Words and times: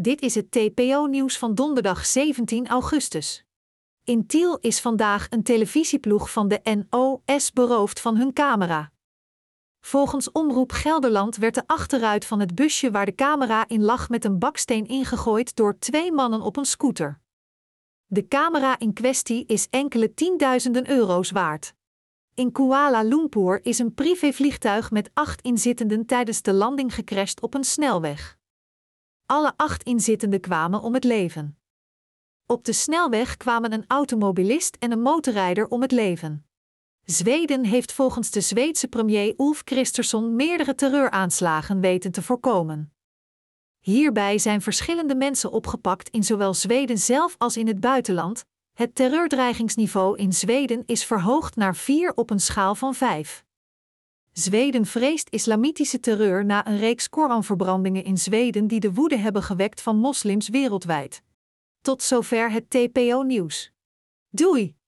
Dit 0.00 0.20
is 0.22 0.34
het 0.34 0.50
TPO-nieuws 0.50 1.38
van 1.38 1.54
donderdag 1.54 2.06
17 2.06 2.68
augustus. 2.68 3.44
In 4.04 4.26
Tiel 4.26 4.58
is 4.58 4.80
vandaag 4.80 5.26
een 5.30 5.42
televisieploeg 5.42 6.32
van 6.32 6.48
de 6.48 6.84
NOS 6.90 7.52
beroofd 7.52 8.00
van 8.00 8.16
hun 8.16 8.32
camera. 8.32 8.92
Volgens 9.80 10.32
Omroep 10.32 10.72
Gelderland 10.72 11.36
werd 11.36 11.54
de 11.54 11.62
achteruit 11.66 12.24
van 12.24 12.40
het 12.40 12.54
busje 12.54 12.90
waar 12.90 13.06
de 13.06 13.14
camera 13.14 13.68
in 13.68 13.82
lag 13.82 14.08
met 14.08 14.24
een 14.24 14.38
baksteen 14.38 14.86
ingegooid 14.86 15.56
door 15.56 15.78
twee 15.78 16.12
mannen 16.12 16.40
op 16.40 16.56
een 16.56 16.64
scooter. 16.64 17.20
De 18.06 18.28
camera 18.28 18.78
in 18.78 18.92
kwestie 18.92 19.46
is 19.46 19.68
enkele 19.70 20.14
tienduizenden 20.14 20.90
euro's 20.90 21.30
waard. 21.30 21.74
In 22.34 22.52
Kuala 22.52 23.02
Lumpur 23.02 23.64
is 23.64 23.78
een 23.78 23.94
privévliegtuig 23.94 24.90
met 24.90 25.10
acht 25.12 25.42
inzittenden 25.42 26.06
tijdens 26.06 26.42
de 26.42 26.52
landing 26.52 26.94
gecrashed 26.94 27.40
op 27.40 27.54
een 27.54 27.64
snelweg. 27.64 28.38
Alle 29.30 29.52
acht 29.56 29.82
inzittenden 29.82 30.40
kwamen 30.40 30.80
om 30.80 30.94
het 30.94 31.04
leven. 31.04 31.58
Op 32.46 32.64
de 32.64 32.72
snelweg 32.72 33.36
kwamen 33.36 33.72
een 33.72 33.84
automobilist 33.86 34.76
en 34.78 34.92
een 34.92 35.00
motorrijder 35.00 35.68
om 35.68 35.82
het 35.82 35.92
leven. 35.92 36.46
Zweden 37.04 37.64
heeft 37.64 37.92
volgens 37.92 38.30
de 38.30 38.40
Zweedse 38.40 38.88
premier 38.88 39.34
Ulf 39.36 39.64
Kristersson 39.64 40.36
meerdere 40.36 40.74
terreuraanslagen 40.74 41.80
weten 41.80 42.12
te 42.12 42.22
voorkomen. 42.22 42.92
Hierbij 43.80 44.38
zijn 44.38 44.62
verschillende 44.62 45.14
mensen 45.14 45.52
opgepakt 45.52 46.08
in 46.08 46.24
zowel 46.24 46.54
Zweden 46.54 46.98
zelf 46.98 47.34
als 47.38 47.56
in 47.56 47.66
het 47.66 47.80
buitenland. 47.80 48.44
Het 48.72 48.94
terreurdreigingsniveau 48.94 50.18
in 50.18 50.32
Zweden 50.32 50.82
is 50.86 51.04
verhoogd 51.04 51.56
naar 51.56 51.76
4 51.76 52.12
op 52.14 52.30
een 52.30 52.40
schaal 52.40 52.74
van 52.74 52.94
5. 52.94 53.44
Zweden 54.32 54.86
vreest 54.86 55.28
islamitische 55.30 56.00
terreur 56.00 56.44
na 56.44 56.66
een 56.66 56.78
reeks 56.78 57.08
Koranverbrandingen 57.08 58.04
in 58.04 58.18
Zweden 58.18 58.66
die 58.66 58.80
de 58.80 58.92
woede 58.92 59.16
hebben 59.16 59.42
gewekt 59.42 59.80
van 59.82 59.96
moslims 59.96 60.48
wereldwijd. 60.48 61.22
Tot 61.80 62.02
zover 62.02 62.50
het 62.50 62.70
TPO-nieuws. 62.70 63.72
Doei! 64.30 64.79